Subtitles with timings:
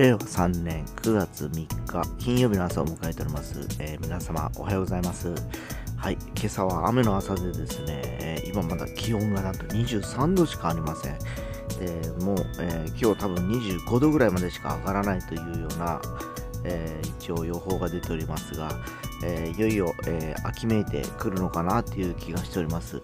[0.00, 5.34] 令和3年9月3日金曜日の朝を迎えております、えー、皆様おはようございます。
[5.94, 11.18] はい今朝は雨の朝でですね、えー、今まだ気温がなんと23度しかありません。
[11.78, 16.00] でもう、えー、今日多分25度ぐらいまでしか上がらないというような、
[16.64, 18.70] え一応予報が出ておりますが、
[19.24, 23.00] えいよいよ、え秋めいてくるのかなという気がしております、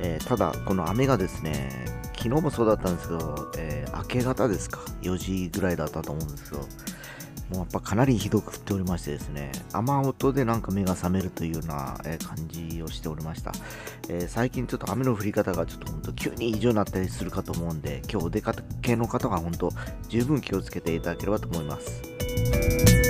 [0.00, 6.66] えただこの雨がですね昨日もそうだったんですけど、え、明け方ですか、4時ぐらいだったと思うんですけど、
[7.50, 13.52] もうやっぱかなりひどく降っておりましてですね、雨音でなんか目が覚めるというような、え感じをしておりました、
[14.08, 19.70] えー、最近ちょっと雨の降り方がちょっと本当急に異常になったりするかと思うんで、今日お出かけの方は本当
[20.08, 23.09] 十分気をつけていただければと思います。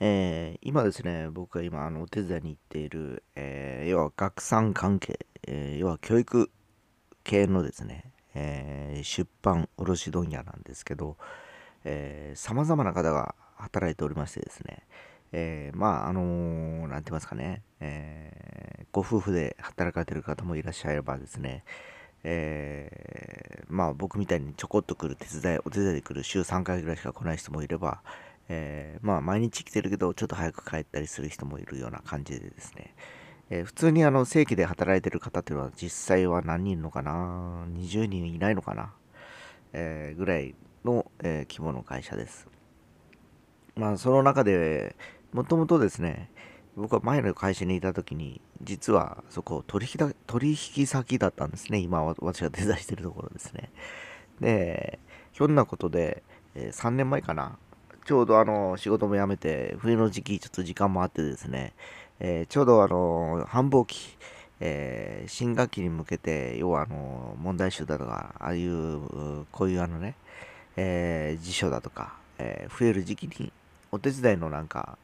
[0.00, 6.50] えー、今ですね、僕が今、あの、お手伝いに行っている、えー、要は学産関係、えー、要は教育
[7.24, 11.16] 系のですね、え出版卸問屋なんですけど、
[11.84, 14.86] えー、様々な方が働いておりましてですね、
[15.32, 21.64] えまあ、あのー、なんて言いますかね、えご夫婦で働かれてる方もいらっしゃればですね、
[22.22, 28.00] えまあ、僕みたいにちょこっと来る手伝い、お手伝いで来る週3回ぐらいしか来ない人もいれば、
[28.48, 32.94] えー、まあ毎日来てるけどちょっと早く帰ったりする人もいるような感じでですね、
[33.50, 38.92] えー、普通にあの正規で働いてる方っていうのは実際は何人いるのかな？20人いないのかな、
[39.72, 40.54] えー、ぐらい
[40.84, 42.48] の、え規模の会社です。
[43.76, 44.96] まあその中で
[45.32, 46.30] もともとですね
[46.76, 51.78] 僕は前の会社にいた時に実はそこ取引だ取引先だったんですね。
[51.78, 53.70] 今私がデザインしてるところですね。
[54.40, 54.98] で
[55.32, 56.22] ひょんなことで、
[56.54, 57.58] え3年前かな？
[58.08, 61.74] ちょうどあの仕事も辞めて、冬の時期ちょっと時間もあってですね、
[62.20, 64.16] えー、ちょうどあの繁忙期、
[64.60, 70.14] えー、新学期に向けて、要はあの問題集だとか、ああいう、こういうあのね、
[70.76, 73.52] えー、辞書だとか、え増える時期に、
[73.92, 74.96] お手伝いのなんか、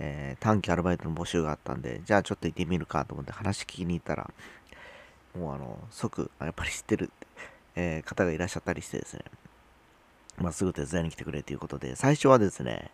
[0.00, 4.28] え短期アルバイトの募集があったんで、じゃあちょっと行ってみるかと思って話聞きに行ったら、
[5.38, 7.12] もうあの、即、やっぱり知ってる、
[7.76, 9.22] え方がいらっしゃったりしてですね、
[10.40, 12.90] まあ、すぐ手伝いに来てくれということで、最初はですね、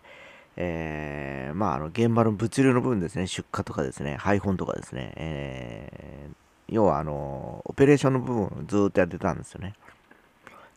[0.57, 6.35] えー、まあ、あの、現場の物流の部分ですね、出荷とかですね、配本とかですね、えー、
[6.69, 9.75] 要は、あの、オペレーションの部分をずっとやってたんですよね。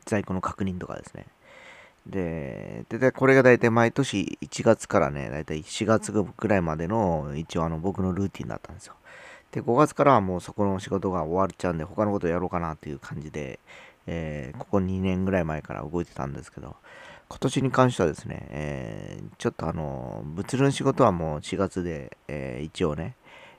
[0.05, 1.27] 在庫の確認とかですね。
[2.07, 8.95] で、でこれが大体毎年1月からね、大体4月ぐらいまでの一応あの僕のルーティンだったんですよ。
[9.51, 13.59] で、5月からはもうそこの仕事が終わっちゃうんで、他のことやろうかなっていう感じで、
[14.07, 16.75] えー、ここ2年ぐらい前から動いてたんですけど、
[17.29, 23.15] 今年に関してはですね、えー、ちょっとあの、物流の仕事はもう4月で、えー、一応ね、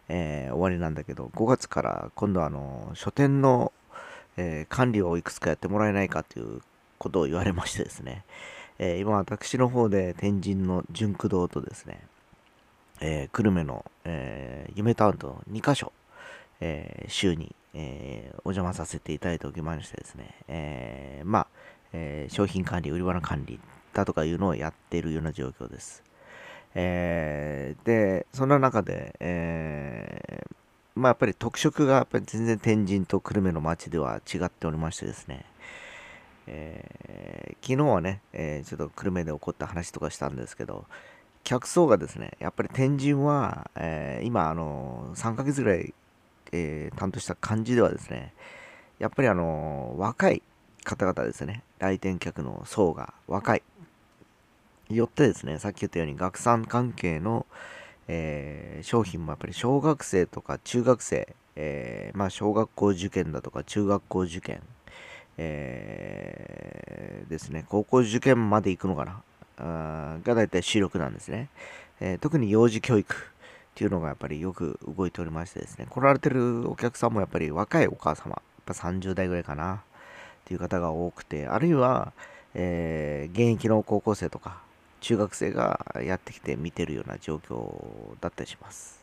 [0.09, 3.73] え終わりなんだけど、5月から今度はあの、書店の、
[4.39, 6.63] え管理をいくつかやってもらえないかという
[6.99, 8.25] ことを言われましてですね、
[8.79, 12.01] え今私の方で天神の純駆堂とですね、
[13.01, 15.93] え久留米の、え夢タウンと2カ所、
[16.61, 21.47] え週にえー、お邪魔させていただいておきましてですね、えー、まあ、
[21.93, 23.61] えー、商品管理、売り場の管理
[23.95, 26.03] だとかいうのをやっているような状況です。
[26.75, 30.57] えー、で、そんな中で、えー、
[30.97, 35.45] まあやっぱり特色がやっぱり全然天神と久留米の街では違っておりましてですね、
[36.49, 40.85] えー、昨日はね、えー、ちょっと久留米で起こった話とかしたんですけど、
[41.45, 45.95] 客層がですね、やっぱり天神は、えー、今、あの、3ヶ月ぐらい
[46.53, 48.33] えー、担当した感じではですね、
[48.99, 50.43] やっぱりあの若い
[50.85, 53.63] 方々ですね、来店客の層が若い。
[54.91, 57.45] よってですね、さっき言ったように学産関係の、
[58.09, 64.63] えー、商品もやっぱり小学生とか中学生、えー、まあ小学校受験だとか中学校受験、
[65.37, 69.23] えー、ですね、高校受験まで行くのかな？
[69.59, 71.51] あが大体主力なんですね。
[72.01, 73.15] え、特に幼児教育、
[73.79, 79.79] っていうのがやっぱりよく動いておりましてですね、来られてるお客さんもやっぱり若いお母様、やっぱ30代ぐらいかなっ
[80.47, 82.13] ていう方が多くて、あるいは、
[82.55, 84.63] えー、現役の高校生とか
[85.01, 89.01] 中学生がやってきて見てるような状況だったりします。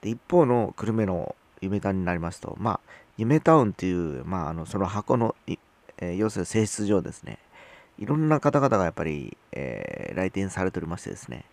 [0.00, 2.80] で一方の久留米の夢タウンになりますと、まあ、
[3.18, 7.38] 夢タウンっていう、まあ、あのその箱の、えー、要するに性質上ですね、
[7.98, 11.44] いろんな方々がやっぱり、えー、来店されておりましてですね、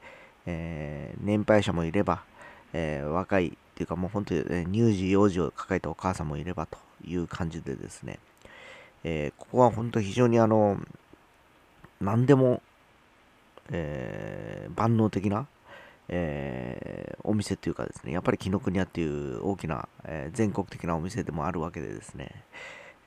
[0.45, 2.23] えー、年配者もいれば、
[2.79, 8.19] えー、若いっていうかもう本当に、ね、乳児幼児を抱えたお母さんもいればという感じでですね、
[9.03, 10.79] えー、ここは本当非常にあの
[11.99, 12.61] 何でも、
[13.71, 15.47] えー、万能的な、
[16.07, 22.43] えー、お店っていうかですね、やっぱり紀ノ国屋っていう大きな、え、全国的なお店でもあるわけでですね、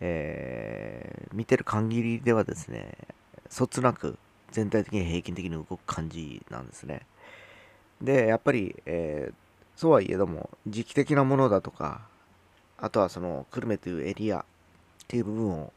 [0.01, 2.93] えー、見てる限りではですね、
[3.49, 4.19] そつなく
[4.51, 7.03] 全体的に平均的に動く感じなんですね。
[8.03, 9.50] で、やっぱり、えー、
[9.81, 12.03] そうはいえども、時期的なものだとか、
[12.77, 14.45] あとはその久留米というエリアっ
[15.09, 15.73] ていう部分を、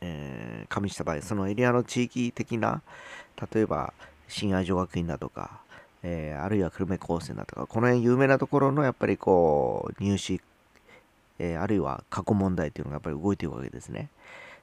[0.00, 2.82] えー、加味した場合、そのエリアの地域的な、
[3.54, 3.94] 例えば、
[4.26, 5.60] 新愛女学院だとか、
[6.02, 10.40] えー、あるいは久留米高専だとか、この辺有名なところのやっぱりこう、入試、
[11.38, 14.08] えー、あるいは過去問題っていうのがやっぱり動いているわけですね。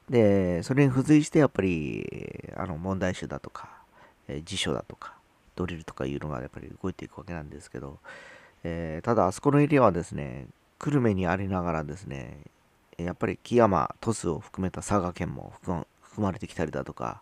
[0.09, 3.69] で、それに付随してやっぱり、あの、問題集だとか、
[4.27, 5.13] えー、辞書だとか、
[5.55, 8.00] ドリルとかいうのがやっぱり動いていくわけなんですけど、
[8.63, 10.47] えー、ただあそこのエリアはですね、
[10.79, 12.38] 久留米にありながらですね、
[12.97, 15.85] やっぱり木山、鳥栖を含めた佐賀県も含
[16.17, 17.21] まれてきたりだとか、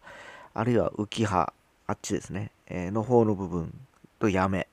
[0.53, 1.53] あるいは浮葉、
[1.87, 3.73] あっちですね、えー、の方の部分
[4.19, 4.65] とやめっ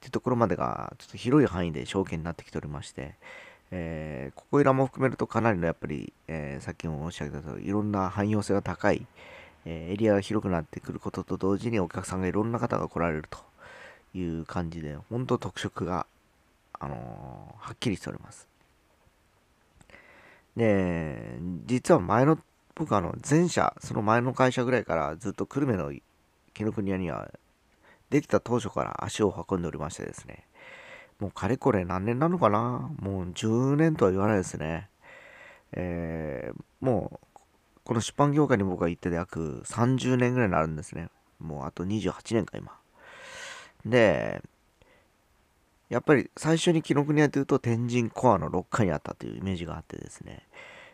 [0.00, 3.14] ていうところまでがちょっと広い範囲で証券になってきておりまして、
[3.70, 9.06] えー、ここいらも含めるとかなりのやっぱり、えー、さっきも申し上げたとおりいろんな汎用性が高い、
[9.66, 13.38] え、エリアが広くなってくることと同時にお客さんがいろんな方が来られると
[14.16, 16.06] いう感じで本当特色が、
[16.78, 18.46] あのはっきりしております。
[20.56, 22.38] で実は前の
[22.74, 25.92] 僕あの前社その前の会社ぐらいからずっと久留米の
[26.54, 27.30] 紀ノ国屋には
[28.10, 30.44] できた当初から足を運んでおりましてですね。
[31.18, 32.90] もうかれこれ何年なのかな？
[33.00, 34.88] もう10年とは言わないですね。
[35.72, 37.35] えー、もう、
[37.86, 41.08] この出版業界に僕が行って約30年ぐらいになるんですね。
[41.38, 42.72] もうあと28年か今。
[43.84, 44.42] で、
[45.88, 50.42] やっぱり最初に紀ノ国屋というと天神コアの6階にあったというイメージがあってですね、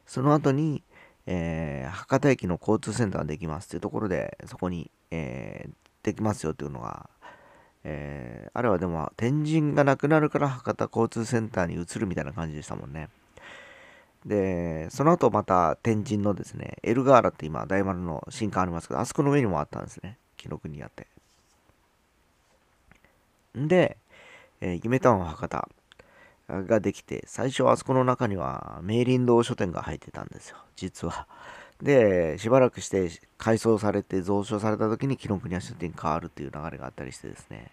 [0.06, 0.82] その後に、
[1.26, 5.72] えー、博多駅の交通センターができますというところで、そこに、えー、
[6.02, 7.08] できますよというのが
[7.84, 13.08] えー、あれはでも天神がなくなるから博多交通センターに移るみたいな感じでしたもんね。
[14.24, 20.18] で、その後また天神のですね、エルガーラって今大丸の新館ありますけど、あそこの上にもあったんですね。
[20.36, 21.06] 紀ノ国屋って。
[23.58, 23.96] んで、
[24.60, 25.68] えー、夢タウン博多
[26.48, 31.26] ができて、最初あそこの中には明林堂書店が入ってたんですよ、実は。
[31.82, 37.72] で、しばらくして改装されて増床された時に紀ノ国屋書店に変わるっていう流れがあったりしてですね、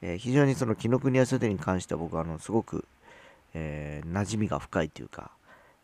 [0.00, 2.84] えー、非常にその紀ノ国屋書店に関しては僕はあのすごく、
[3.52, 5.32] えー、馴染みが深いというか、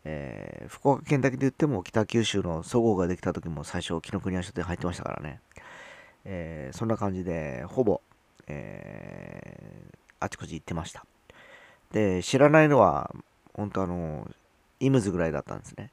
[0.04, 5.40] えー、福岡県だけで言っても北九州のそごうができた時も最初紀ノ国屋書店入ってましたからね、
[6.24, 8.00] えー、そんな感じでほぼ、
[8.48, 11.04] えー、あちこち行ってました。
[11.92, 13.14] で知らないのは
[13.54, 14.28] 本当あの
[14.80, 15.90] イムズぐらいだったんですね。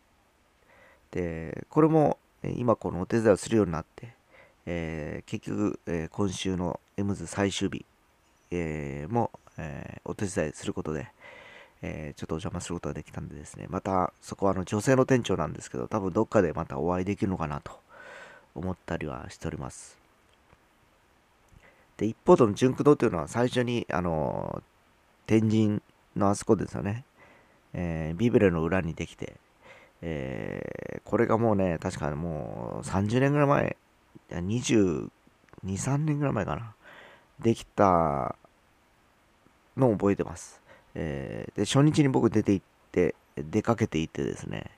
[1.11, 4.13] で、これも今このお手伝いをするようになって、
[4.65, 7.85] えー、結局、えー、今週のイムズ最終日、
[8.51, 11.07] えー、も、えお手伝いすることで、
[11.81, 17.79] えちょっとお邪魔することができたんでですね、またそこはあの女性の店長なんですけど、多分どっかでまたお会いできるのかなと
[18.55, 19.97] 思ったりはしております。
[21.97, 24.61] で、一方との純駆動というのは最初に、あの
[25.25, 25.81] 天神
[26.15, 27.05] のあそこですよね、
[27.73, 29.35] えビブレの裏にできて、
[30.01, 33.77] えー、これがもうね、確かもう30年ぐらい前、
[34.31, 35.09] いや22、
[35.63, 36.73] 3年ぐらい前かな。
[37.39, 38.35] できた
[39.77, 40.61] のを覚えてます。
[40.95, 44.71] えー、で、初日に僕出て行って、出かけて行ってですね、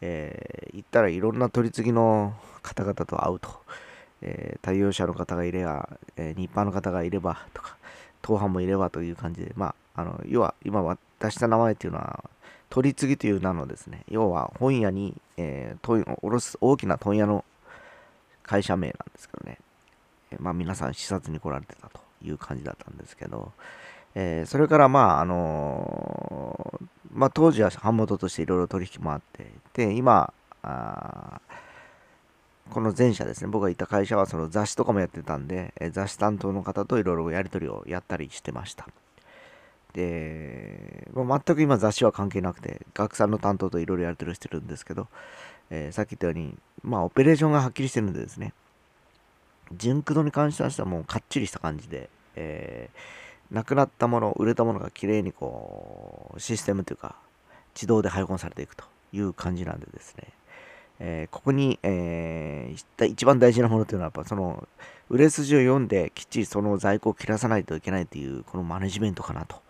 [0.00, 3.48] えー、行ったらいろんな取り次ぎの方々と会うと。
[4.22, 7.76] えー、対応者の方がいれば、えー、日販の方がいればとか、
[8.22, 12.24] 当販もいればという感じで、まあ、あの、要は今渡した名前っていうのは、
[12.70, 17.44] 取り次ぎという名のですね、要は本屋に、えー、おろす大きな問屋の
[18.44, 19.58] 会社名なんですけどね、
[20.30, 23.52] えー、まあ皆さん視察に来られてたという感じだったんですけど、
[24.14, 30.32] えー、それからまああのー、まあ当時は版元としていろいろ取引もあって、で、今、
[32.70, 38.88] この前社ですね、僕がいた会社はその雑誌とかもやってたんで、え雑誌担当の方といろいろやり取りをやったりしてました。
[39.92, 45.08] で、まあ、全く今雑誌は関係なくて、学さんの担当といろいろやり取りしてるんですけど、
[45.70, 48.54] えー、さっき言ったように、まあ、オペレーションがはっきりしてるんでですね、
[49.76, 52.98] 純駆動に関してはもうかっちりした感じで、えー、
[53.52, 57.16] なくなったもの、売れたものがきれいにこう、システムというか、
[57.74, 60.28] 自動で配本されていくという感じなんでですね、
[60.98, 64.66] えー、ここに、えー、一番大事なものというのは、やっぱその、
[65.10, 69.60] 売れ筋を読んで、きっちりその在庫を切らさないといけないという、このマネジメントかなと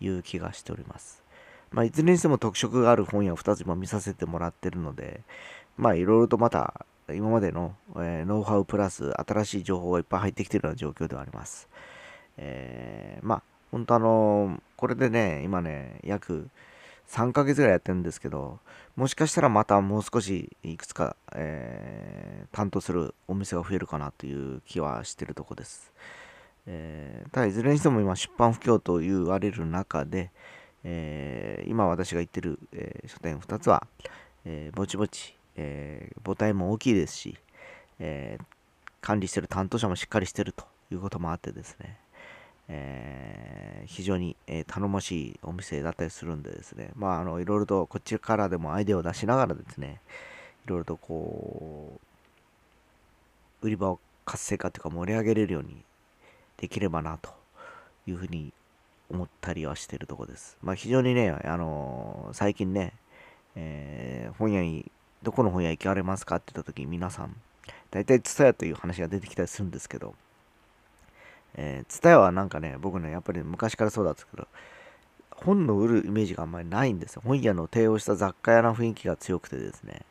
[0.00, 1.22] いう気がしております。
[1.70, 5.20] まあ、いずれにしても特色がある本屋を2つ今見させてもらってるので、
[5.76, 11.68] まあ、いろいろとまた、今までの、えー、ノウハウプラス新しい情報がいっぱい入ってきているような状況ではあります。
[12.42, 16.48] えー、まあ、本当あのこれでね、今ね、約
[17.08, 18.58] 3ヶ月ぐらいやってるんですけど、
[18.96, 25.92] もしかしたらまたもう少しいくつか、えー、担当するお店が増えるかなという気はしてるとこです。
[26.66, 30.30] えー、ただいずれにしても今出版不況と言われる中で、
[30.82, 33.86] えー、今私が言ってる、えー、書店2つは、
[34.46, 37.36] えぼちぼち、え母体も大きいですし、
[37.98, 38.38] え
[39.02, 41.98] 管理してる担当者もしっかりしてるということもあってですね、
[42.72, 50.00] えー、非常に、え、頼もしいお店だったりするんでですね、まあ、あのいろいろとこっちからでもアイデアを出しながらですね、
[50.66, 51.98] いろいろとこ
[53.62, 55.82] う、売り場を活性化というか盛り上げれるように
[56.58, 57.30] できればなと
[58.06, 58.52] いうふうに
[59.10, 60.56] 思ったりはしてるとこです。
[60.62, 62.92] まあ、非常にね、あのー、最近ね、
[63.56, 64.90] えー、本屋に、
[65.24, 67.34] どこの本屋行かれますかって言った時に皆さん、
[67.90, 70.14] 大体ツタヤという話が出てきたりするんですけど、
[71.54, 74.46] えー、ツタヤはなんかね、僕ね、やっぱり昔からそうだったけど、
[75.30, 77.22] 本の売るイメージがあんまりないんですよ。
[77.24, 80.02] 本屋の帝王した雑貨屋の雰囲気が強くてですね、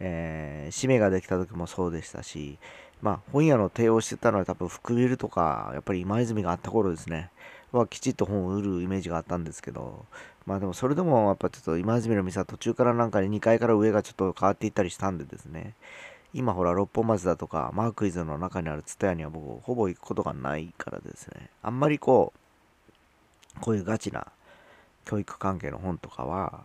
[0.00, 2.58] えー、締めができた時もそうでしたし、
[3.00, 7.30] まあ、本屋の帝王してたのは多分福ビルとか、やっぱり今泉があった頃ですね、
[7.72, 10.06] はきちっと本を売るイメージがあったんですけど、
[10.46, 15.74] まあでもそれでもやっぱちょっと今泉の店は途中からなんか2階から上がちょっと変わっていったりしたんでですね、
[16.34, 21.50] 今ほら六本松だとかマークイズの中にあるツタヤには僕ほぼ行くことがないからですね。
[21.62, 22.32] あんまりこ
[23.56, 24.26] うこういうガチな
[25.04, 26.62] 教育関係の本とかは、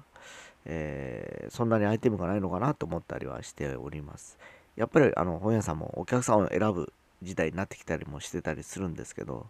[0.66, 4.38] えー、そんなにアイテムがないのかなと思ったりはしております。
[4.76, 6.94] やっぱりあの本屋さんもお客さんを選ぶ
[7.24, 9.48] 時代になってきたりもしてたりするんですけど、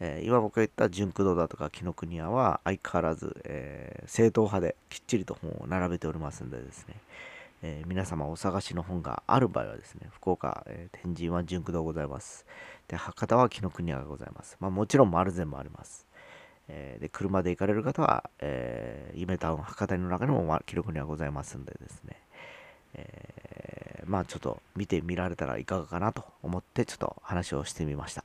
[0.00, 6.94] えー、今僕が言った純駆動だとか紀ノ国屋は相変わらず、えー、正統派できっちりと本を並べておりますんでですね、
[7.62, 12.44] えー、皆様お探しの本がある場合はですね、福岡、えー、天神は純駆動ございます。
[12.88, 14.56] で、博多は紀ノ国屋がございます。
[14.58, 16.06] まあ、もちろん丸善もあります。
[16.66, 22.16] えー、で、車で行かれる方は、えー、夢タウン博多の中にも紀ノ国屋ございますんでですね、
[22.94, 28.24] えー、まあちょっと見てみられたらいかがかなと思ってちょっと話をしてみました。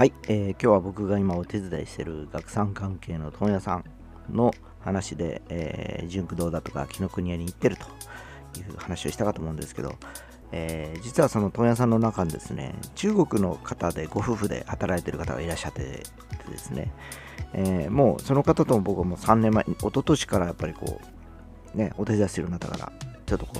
[0.00, 3.84] はい、えー、今日は僕が今お手伝いしてる学産関係の問屋さん
[4.34, 7.84] の話で、えー、純駆動だとか紀ノ国屋に行ってると
[8.58, 9.96] いう話をしたかと思うんですけど、
[10.52, 16.02] えー、実はその問屋さんの中にですね中国の方でご夫婦で働いてる方がいらっしゃってで
[16.56, 16.94] すね、
[17.52, 20.98] えー、もうその方とも僕はもう3年前一昨年からやっぱりこ
[21.74, 22.92] うねお手伝いするようになったから
[23.26, 23.52] ちょっとこ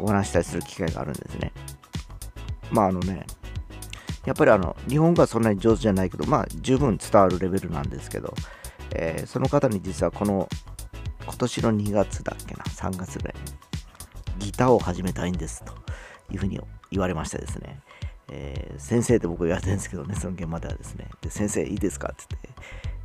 [0.00, 1.50] うお話したりする機会があるんですね。
[2.70, 3.24] まああのね
[4.24, 8.34] やっぱりあの日本語はそんなに上手じゃないけど、まあ十分伝わるレベルなんですけど、
[8.94, 10.48] えー、その方に実はこの
[11.24, 13.34] 今年の2月だっけな、3月ぐらい
[14.38, 15.72] にギターを始めたいんですと
[16.32, 16.60] いうふうに
[16.90, 17.80] 言われましてですね、
[18.30, 22.36] えー、先生って僕言われてるんですけどね、その現場ではですね、で先生いいですかって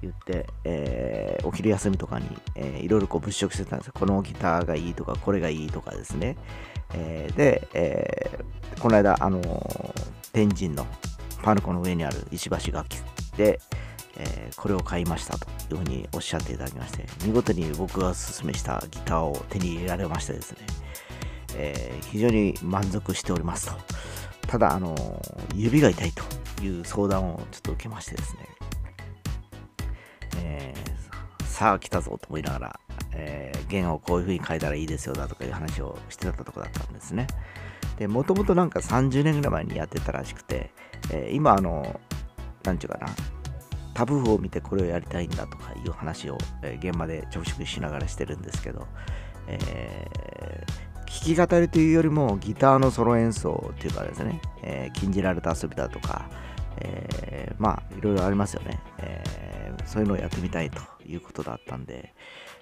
[0.01, 3.93] 言って、えー、お昼休みとかに、えー、いろいろこう物色してたんですよ。
[3.97, 6.37] このギターがいいとか、これがいいとかですね。
[6.93, 10.85] えー、で、えー、この間、あのー、天神の
[11.41, 12.97] パルコの上にある石橋楽器
[13.37, 13.59] で、
[14.17, 20.59] えー、これを買いましたというふうにおっしゃっていただきまして見事に僕がおすすめしたギターを手に入れられましてですね、
[21.55, 23.73] えー、非常に満足しておりますと。
[24.47, 24.95] ただあの
[25.55, 28.47] 指が痛いという相談をちょっと受けましてですね、
[30.43, 32.79] えー、さあ来たぞと思いながら、
[33.13, 37.25] えー、弦をこういうふうに変えたらいいですよだとかいう話をしてたとこだったんですね。
[37.97, 40.71] でもともとなんか30年ぐらい前にやってたらしくて、
[41.11, 41.99] えー、今あの
[42.63, 43.11] 何て言うかな
[43.93, 48.85] タブ譜を見てこれをやりたいんだとかいう話を、えー、現場でちょくちょくしながらしてるんですけど、
[49.47, 56.29] えー、弾き語りというよりもギターのソロ演奏っていうかですね、え、禁じられた遊びだとか、
[56.79, 59.23] え、まあいろいろありますよね、え、
[59.85, 62.13] そういうのをやってみたいということだったんで、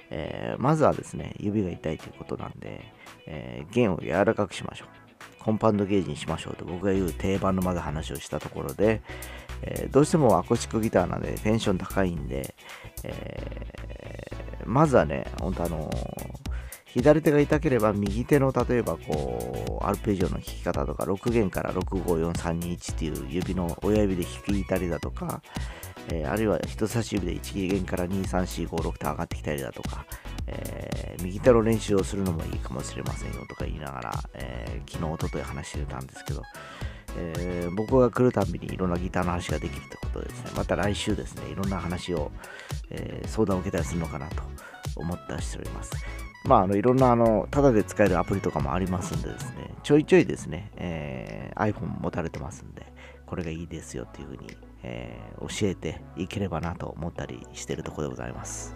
[0.09, 2.93] え、まずはですね指が痛いということなんで、
[3.27, 5.04] えー、弦を柔らかくしましょう。
[5.45, 9.03] コンパウンドゲージにしましょうと僕が言う定番のまず話をしたところで、
[9.61, 12.55] えー、どうしてもアコースティックギターなんでテンション高いんで、
[13.03, 15.91] えー、まずはね、本当あの、
[16.87, 25.43] 左手が痛ければ右手の例えばこうアルペジオの弾き方とか6弦から654321っていう指の親指で弾いたりだとか、
[26.09, 30.05] えー、あるいは人差し指で1弦から23456と上がってきたりだとか、
[30.47, 36.43] えー、右手の練習をするのもいいかもしれませんよとか言いながら、えー、昨日、おととい話してたんですけど、
[37.17, 40.51] えー、僕が来るたびにいろんなギターの話ができるってことですね。
[40.55, 42.31] また来週ですね、いろんな話を、
[42.89, 44.43] えー、相談を受けたりするのかなと
[44.95, 45.91] 思ったりしております。
[46.43, 52.85] まあ、あのいろんなあのタダで使えるアプリとかもありますんでですね、ちょいちょいですね、えー、iPhone 持たれてますんで、
[53.25, 58.73] これがいいですよっていうふうに、えー、教えていければなと思ったりしてるとこでございます。